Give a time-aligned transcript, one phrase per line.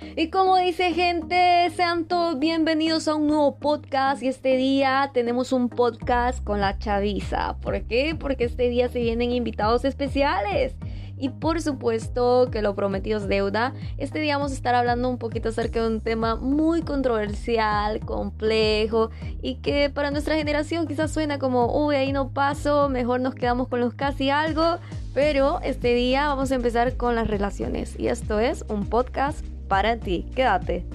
[0.00, 5.52] Y como dice gente, sean todos bienvenidos a un nuevo podcast y este día tenemos
[5.52, 7.56] un podcast con la chaviza.
[7.60, 8.16] ¿Por qué?
[8.18, 10.76] Porque este día se vienen invitados especiales.
[11.20, 13.74] Y por supuesto que lo prometido es deuda.
[13.96, 19.10] Este día vamos a estar hablando un poquito acerca de un tema muy controversial, complejo
[19.42, 23.66] y que para nuestra generación quizás suena como, uy, ahí no paso, mejor nos quedamos
[23.66, 24.78] con los casi algo.
[25.12, 29.98] Pero este día vamos a empezar con las relaciones y esto es un podcast para
[29.98, 30.26] ti.
[30.34, 30.86] Quédate.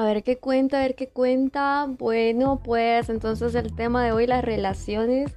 [0.00, 1.86] A ver qué cuenta, a ver qué cuenta.
[1.98, 5.36] Bueno, pues entonces el tema de hoy, las relaciones.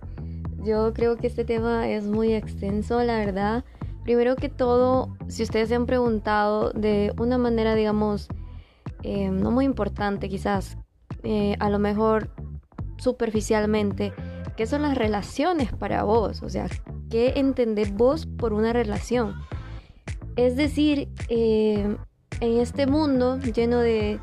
[0.64, 3.66] Yo creo que este tema es muy extenso, la verdad.
[4.06, 8.30] Primero que todo, si ustedes se han preguntado de una manera, digamos,
[9.02, 10.78] eh, no muy importante quizás,
[11.24, 12.30] eh, a lo mejor
[12.98, 14.14] superficialmente,
[14.56, 16.42] ¿qué son las relaciones para vos?
[16.44, 16.68] O sea,
[17.10, 19.36] ¿qué entendés vos por una relación?
[20.36, 21.96] Es decir, eh,
[22.40, 24.20] en este mundo lleno de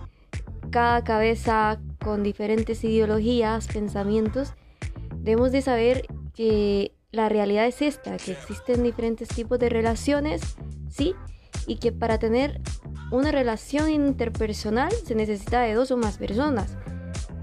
[0.70, 4.54] cada cabeza con diferentes ideologías, pensamientos,
[5.16, 10.56] debemos de saber que la realidad es esta, que existen diferentes tipos de relaciones,
[10.88, 11.14] ¿sí?
[11.66, 12.60] Y que para tener
[13.10, 16.76] una relación interpersonal se necesita de dos o más personas.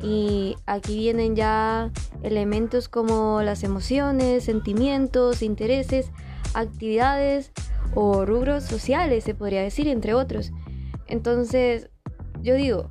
[0.02, 6.12] Y aquí vienen ya elementos como las emociones, sentimientos, intereses,
[6.54, 7.52] actividades
[7.95, 10.52] o rubros sociales, se podría decir, entre otros.
[11.08, 11.89] Entonces,
[12.42, 12.89] yo digo,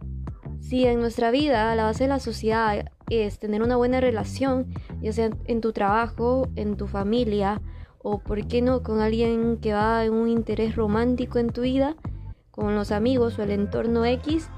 [0.60, 4.66] si en nuestra vida la base de la sociedad es tener una buena relación,
[5.00, 7.60] ya sea en tu trabajo, en tu familia
[7.98, 11.96] o, por qué no, con alguien que va en un interés romántico en tu vida,
[12.50, 14.48] con los amigos o el entorno X,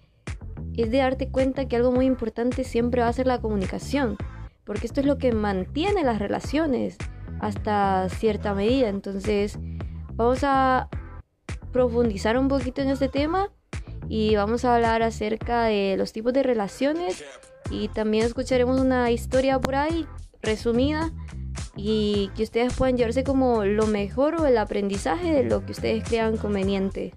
[0.82, 4.16] es de darte cuenta que algo muy importante siempre va a ser la comunicación,
[4.64, 6.96] porque esto es lo que mantiene las relaciones
[7.40, 8.88] hasta cierta medida.
[8.88, 9.58] Entonces,
[10.14, 10.88] vamos a
[11.72, 13.50] profundizar un poquito en este tema
[14.08, 17.24] y vamos a hablar acerca de los tipos de relaciones
[17.70, 20.06] y también escucharemos una historia por ahí
[20.42, 21.12] resumida
[21.76, 26.04] y que ustedes puedan llevarse como lo mejor o el aprendizaje de lo que ustedes
[26.04, 27.12] crean conveniente.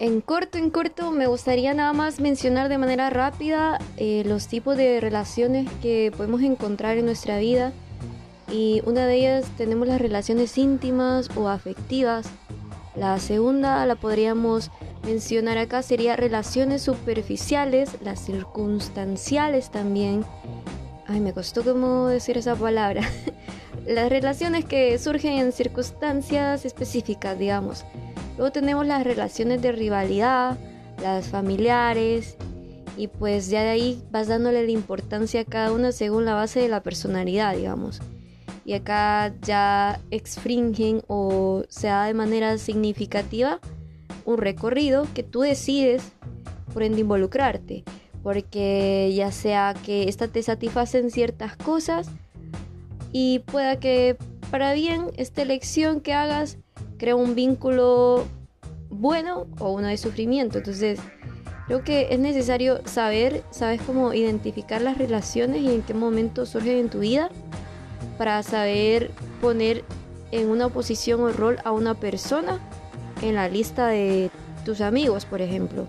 [0.00, 4.76] En corto, en corto, me gustaría nada más mencionar de manera rápida eh, los tipos
[4.76, 7.72] de relaciones que podemos encontrar en nuestra vida
[8.48, 12.30] y una de ellas tenemos las relaciones íntimas o afectivas.
[12.94, 14.70] La segunda la podríamos
[15.02, 20.24] mencionar acá sería relaciones superficiales, las circunstanciales también.
[21.08, 23.02] Ay, me costó cómo decir esa palabra.
[23.84, 27.84] las relaciones que surgen en circunstancias específicas, digamos.
[28.38, 30.56] Luego tenemos las relaciones de rivalidad,
[31.02, 32.36] las familiares,
[32.96, 36.60] y pues ya de ahí vas dándole la importancia a cada una según la base
[36.60, 38.00] de la personalidad, digamos.
[38.64, 43.58] Y acá ya exfringen o se da de manera significativa
[44.24, 46.12] un recorrido que tú decides
[46.72, 47.82] por ende involucrarte.
[48.22, 52.08] Porque ya sea que esta te satisface en ciertas cosas
[53.10, 54.16] y pueda que
[54.50, 56.58] para bien esta elección que hagas
[56.98, 58.26] crea un vínculo
[58.90, 60.98] bueno o uno de sufrimiento entonces
[61.66, 66.78] creo que es necesario saber sabes cómo identificar las relaciones y en qué momento surgen
[66.78, 67.30] en tu vida
[68.18, 69.10] para saber
[69.40, 69.84] poner
[70.32, 72.58] en una posición o rol a una persona
[73.22, 74.30] en la lista de
[74.64, 75.86] tus amigos, por ejemplo.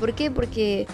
[0.00, 0.30] ¿Por qué?
[0.30, 0.86] Porque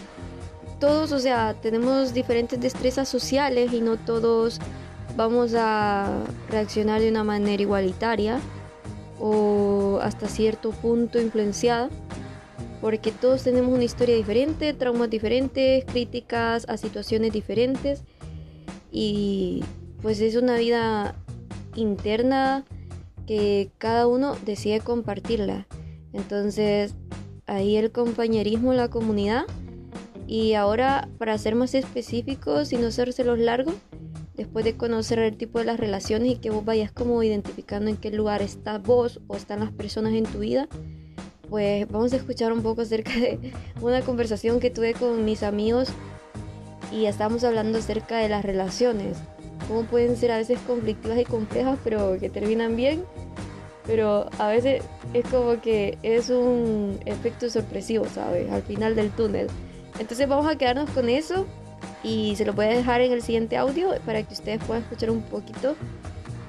[0.80, 4.60] todos, o sea, tenemos diferentes destrezas sociales y no todos
[5.16, 6.10] vamos a
[6.50, 8.40] reaccionar de una manera igualitaria
[9.20, 11.90] o hasta cierto punto influenciada,
[12.80, 18.02] porque todos tenemos una historia diferente, traumas diferentes, críticas a situaciones diferentes
[18.90, 19.64] y
[20.02, 21.14] pues es una vida
[21.74, 22.64] interna
[23.26, 25.66] que cada uno decide compartirla.
[26.12, 26.94] Entonces,
[27.46, 29.44] ahí el compañerismo la comunidad.
[30.26, 32.90] Y ahora, para ser más específicos y no
[33.24, 33.74] los largos,
[34.36, 37.96] después de conocer el tipo de las relaciones y que vos vayas como identificando en
[37.96, 40.68] qué lugar estás vos o están las personas en tu vida,
[41.48, 45.88] pues vamos a escuchar un poco acerca de una conversación que tuve con mis amigos
[46.92, 49.16] y estamos hablando acerca de las relaciones
[49.66, 53.04] cómo pueden ser a veces conflictivas y complejas, pero que terminan bien.
[53.86, 54.82] Pero a veces
[55.14, 58.50] es como que es un efecto sorpresivo, ¿sabes?
[58.50, 59.46] Al final del túnel.
[59.98, 61.46] Entonces vamos a quedarnos con eso
[62.02, 65.10] y se lo voy a dejar en el siguiente audio para que ustedes puedan escuchar
[65.10, 65.76] un poquito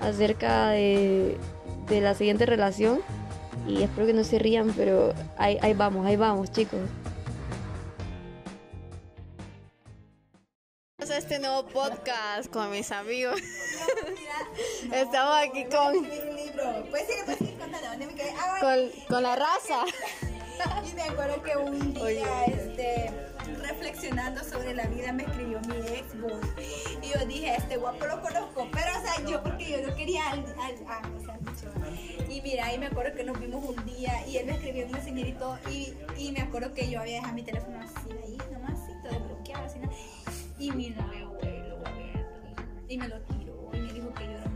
[0.01, 1.37] acerca de,
[1.87, 3.01] de la siguiente relación
[3.67, 6.79] y espero que no se rían, pero ahí, vamos, ahí vamos chicos.
[11.09, 13.39] a este nuevo podcast con mis amigos.
[13.39, 16.63] No, no, Estamos aquí pues pues no,
[18.37, 19.05] ah, con, con...
[19.07, 19.85] con la raza.
[20.91, 23.09] y me acuerdo que un día este
[23.61, 26.13] reflexionando sobre la vida, me escribió mi ex.
[27.01, 30.23] Y yo dije, este guapo lo conozco, pero, o sea, yo porque yo no quería.
[32.29, 34.91] Y mira, y me acuerdo que nos vimos un día y él me escribió un
[34.91, 38.79] mensajerito y, y me acuerdo que yo había dejado mi teléfono así de ahí, nomás
[38.81, 39.79] así, todo desbloqueado, así.
[40.59, 41.77] Y mi novio, lo
[42.89, 44.46] y me lo tiró y me dijo que yo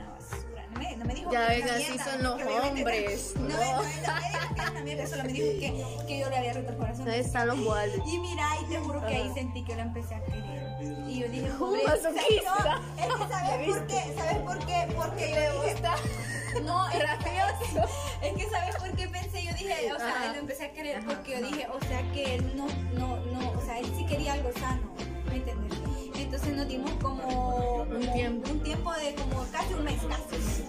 [1.21, 3.49] dijo Ya que ven, así mierda, son los que hombres, No, no.
[3.49, 6.53] me, no, me dijo que una mierda, solo me dijo que, que yo le había
[6.53, 7.07] roto el corazón.
[7.09, 8.01] Ahí están los moldes.
[8.05, 10.61] Y mira, y te juro que ahí sentí que lo empecé a querer.
[11.07, 12.81] Y yo dije, pobre, masoquista.
[13.07, 14.13] no, es que ¿sabes por qué?
[14.17, 14.87] ¿Sabes por qué?
[14.95, 17.87] Porque yo dije, no, es Gracioso.
[18.21, 20.33] es que sabes por qué pensé, yo dije, o sea, Ajá.
[20.33, 23.61] lo empecé a querer porque yo dije, o sea, que él no, no, no, o
[23.65, 24.91] sea, él sí quería algo sano,
[25.29, 25.77] ¿me entiendes?
[26.15, 28.49] Entonces nos dimos como Un tiempo.
[28.49, 30.63] un tiempo de como casi un mes casi.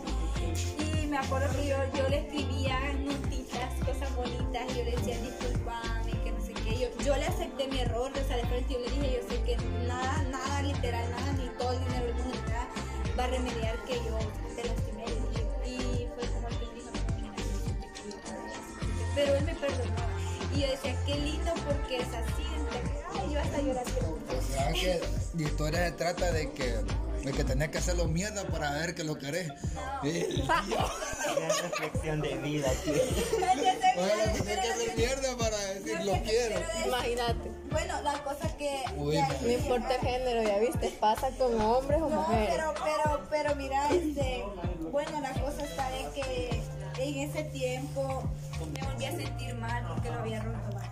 [1.12, 6.11] Me acuerdo que yo, yo le escribía notitas, cosas bonitas, y yo le decía, disculpame,
[6.25, 6.79] que no sé qué.
[6.79, 9.56] Yo, yo le acepté mi error, o sea, de yo le dije, yo sé que
[9.87, 12.67] nada, nada literal, nada, ni todo el dinero del mundo, nada,
[13.19, 14.19] va a remediar que yo
[14.56, 15.05] te lastimé.
[15.67, 17.35] Y fue como el que me dijo, "Mira,
[19.14, 19.94] pero él me perdonó.
[20.56, 23.85] Y yo decía, qué lindo porque es así, entre- ay, yo hasta llorar.
[24.56, 25.00] ¿Sabes que
[25.37, 26.75] la historia se trata de que,
[27.24, 29.48] de que tenés que hacerlo mierda para ver que lo querés?
[30.02, 30.44] Sí.
[30.46, 32.92] Una reflexión de vida aquí.
[33.96, 36.60] Ojalá tenés que hacer mierda para decir lo quiero.
[36.86, 37.50] Imagínate.
[37.70, 38.82] Bueno, la cosa que...
[38.96, 39.36] Uy, ya- man.
[39.42, 42.54] No importa el género, ya viste, pasa con hombres o No, mujeres.
[42.56, 44.44] pero, pero, pero mira, este,
[44.90, 46.62] bueno, la cosa está de que
[46.98, 48.22] en ese tiempo
[48.72, 50.76] me volví a sentir mal porque lo había roto.
[50.76, 50.82] ¿va?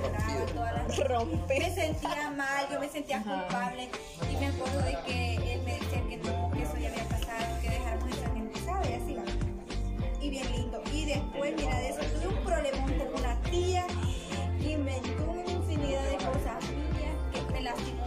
[0.00, 1.58] Todas las Rompe.
[1.58, 3.90] me sentía mal, yo me sentía culpable
[4.30, 7.60] y me acuerdo de que él me decía que no, que eso ya había pasado,
[7.60, 8.88] que dejáramos esa gente, ¿sabes?
[8.88, 9.24] Y así va.
[10.22, 10.82] Y bien lindo.
[10.92, 13.86] Y después, mira, de eso tuve un problemón con una tía
[14.60, 18.04] y me tuvo una infinidad de cosas mías que me lastimó.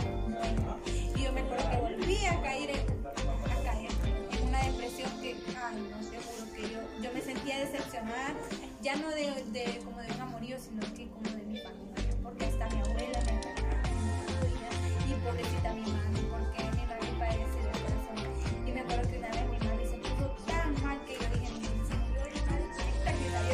[1.16, 3.06] Y yo me acuerdo que volví a caer en,
[3.52, 3.92] a caer
[4.32, 8.34] en una depresión que, ay, no te juro que yo, yo me sentía decepcionada,
[8.82, 9.44] ya no de,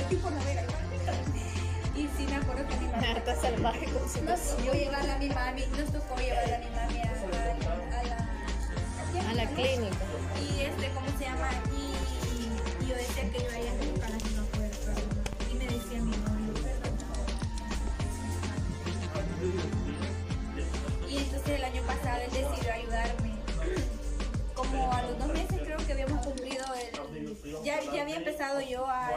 [0.09, 0.63] tipo novela.
[1.95, 5.17] Y sí me acuerdo que mi mami Está salvaje con su nos tocó llevarla a
[5.17, 9.97] mi mami, nos tocó llevarla a mi mami a, a- a la, A la clínica.
[10.39, 11.49] Y este, ¿cómo se llama?
[11.75, 15.51] Y, y yo decía que yo a ella nunca la poder perdonar.
[15.51, 16.53] Y me decía mi novio.
[21.09, 23.29] Y entonces el año pasado él decidió ayudarme.
[24.55, 26.89] Como a los dos meses creo que habíamos cumplido el...
[27.63, 29.08] Ya, ya había empezado yo a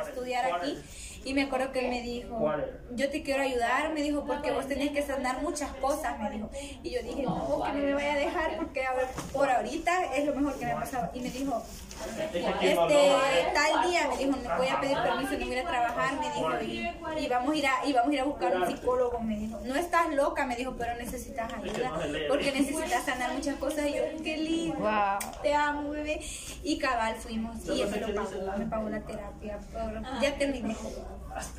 [1.24, 2.52] y me acuerdo que él me dijo,
[2.94, 6.50] yo te quiero ayudar, me dijo, porque vos tenés que sanar muchas cosas, me dijo.
[6.82, 10.14] Y yo dije, no, que no me vaya a dejar porque a ver, por ahorita
[10.16, 11.10] es lo mejor que me ha pasado.
[11.14, 15.58] Y me dijo, este, tal día, me dijo, me voy a pedir permiso, no voy
[15.58, 18.24] a trabajar, me dijo, y, y vamos a ir a, y vamos a ir a
[18.24, 19.60] buscar un psicólogo, me dijo.
[19.64, 21.92] No estás loca, me dijo, pero necesitas ayuda,
[22.28, 23.86] porque necesitas sanar muchas cosas.
[23.86, 25.18] Y yo, qué lindo, Wow.
[25.42, 26.20] te amo, bebé.
[26.62, 29.58] Y cabal fuimos, y él me lo pagó, me pagó la terapia.
[29.72, 30.76] por- ya terminé.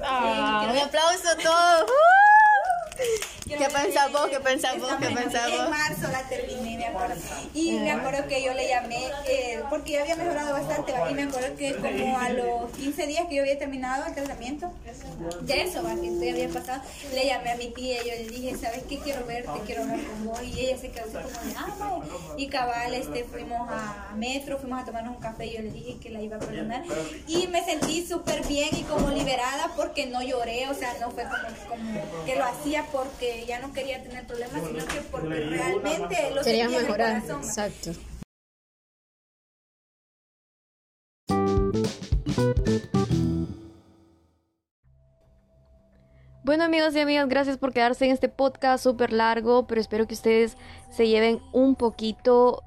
[0.03, 1.91] Ah, un aplauso a todos.
[3.47, 4.27] ¿Qué pensás vos?
[4.29, 4.89] ¿Qué pensás vos?
[4.99, 7.15] ¿Qué Estamos en- marzo la terminé, me acuerdo.
[7.53, 11.23] Y me acuerdo que yo le llamé, eh, porque yo había mejorado bastante, y me
[11.23, 14.71] acuerdo que como a los 15 días que yo había terminado el tratamiento,
[15.41, 15.93] de eso, ¿va?
[15.95, 16.81] que ya había pasado,
[17.13, 18.97] le llamé a mi tía y yo le dije, ¿sabes qué?
[18.99, 20.41] Quiero verte, quiero hablar con vos.
[20.43, 22.33] Y ella se quedó así como de, ah.
[22.37, 25.97] Y cabal, este, fuimos a Metro, fuimos a tomarnos un café y yo le dije
[26.01, 26.83] que la iba a perdonar.
[27.27, 31.23] Y me sentí súper bien y como liberada porque no lloré, o sea, no fue
[31.23, 36.31] como, como que lo hacía porque ya no quería tener problemas, sino que porque realmente
[36.33, 37.21] lo Querías sentía en el mejorar.
[37.21, 37.43] corazón.
[37.43, 37.91] Exacto.
[46.43, 50.13] Bueno amigos y amigas, gracias por quedarse en este podcast súper largo, pero espero que
[50.13, 50.57] ustedes
[50.91, 52.63] se lleven un poquito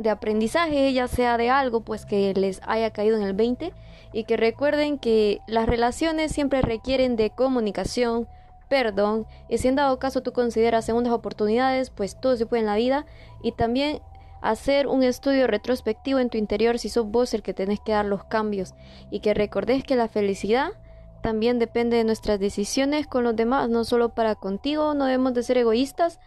[0.00, 3.72] de aprendizaje, ya sea de algo pues que les haya caído en el 20
[4.12, 8.26] y que recuerden que las relaciones siempre requieren de comunicación,
[8.68, 12.66] perdón y si en dado caso tú consideras segundas oportunidades, pues todo se puede en
[12.66, 13.04] la vida.
[13.42, 14.00] Y también
[14.40, 18.06] hacer un estudio retrospectivo en tu interior si sos vos el que tenés que dar
[18.06, 18.74] los cambios.
[19.10, 20.72] Y que recordes que la felicidad
[21.20, 25.42] también depende de nuestras decisiones con los demás, no solo para contigo, no debemos de
[25.42, 26.18] ser egoístas,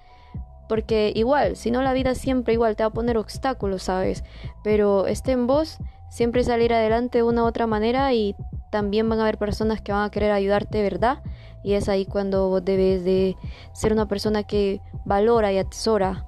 [0.74, 4.24] Porque igual, si no la vida siempre igual te va a poner obstáculos, ¿sabes?
[4.64, 5.78] Pero esté en vos,
[6.10, 8.36] siempre salir adelante de una u otra manera y
[8.72, 11.22] también van a haber personas que van a querer ayudarte, ¿verdad?
[11.62, 13.38] Y es ahí cuando vos debes de
[13.72, 16.26] ser una persona que valora y atesora.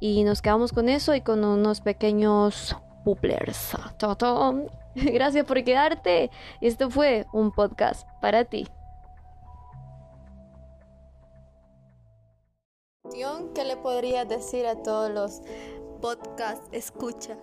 [0.00, 3.76] Y nos quedamos con eso y con unos pequeños puplers.
[4.94, 6.30] Gracias por quedarte.
[6.62, 8.66] Esto fue un podcast para ti.
[13.12, 15.42] ¿Qué le podrías decir a todos los
[16.00, 17.36] podcast escucha?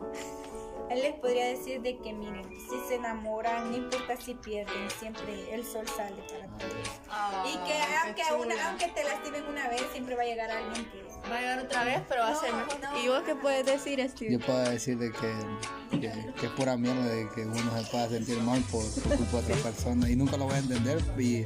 [0.89, 5.53] Él les podría decir de que miren, si se enamoran, no importa si pierden, siempre
[5.53, 7.47] el sol sale para todos.
[7.47, 7.73] y que
[8.03, 11.03] aunque, una, aunque te lastimen una vez, siempre va a llegar alguien que...
[11.29, 12.79] Va a llegar otra vez, pero va a ser mejor.
[13.03, 14.31] ¿Y vos qué puedes decir, Steve?
[14.31, 18.09] Yo puedo decir de que, que, que es pura mierda de que uno se pueda
[18.09, 21.45] sentir mal por, por culpa de otra persona y nunca lo voy a entender y,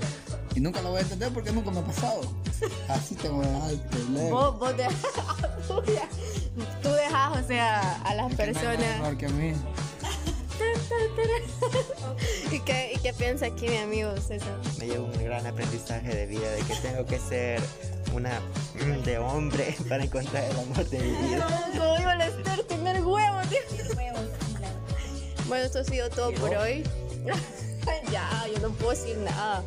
[0.56, 2.22] y nunca lo voy a entender porque nunca me ha pasado.
[2.88, 3.72] Así te voy a dar.
[4.30, 4.96] Vos, vos dejas,
[5.68, 9.00] tú dejas, o sea, a las Es que no personas...
[9.00, 9.54] mejor que a mí.
[12.52, 14.58] ¿Y qué, ¿Y qué piensa aquí mi amigo César?
[14.80, 17.62] Me llevo un gran aprendizaje de vida de que tengo que ser
[18.14, 18.40] una
[19.04, 21.72] de hombre para encontrar el amor de mi vida.
[21.74, 23.48] No, como iba a Esther, tener huevos.
[25.48, 26.84] Bueno, esto ha sido todo por hoy.
[28.12, 29.64] Ya, yo no puedo decir nada.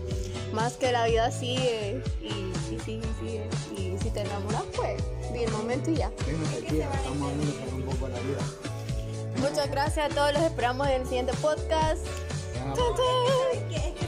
[0.52, 2.26] Más que la vida sigue y,
[2.74, 3.48] y sigue y sigue.
[3.76, 6.10] Y si te enamoras, pues, di el momento y ya.
[6.18, 7.32] Estamos
[7.72, 8.40] un poco la vida.
[9.38, 12.06] Muchas gracias a todos, los esperamos en el siguiente podcast.
[12.54, 14.05] Venga, Chao,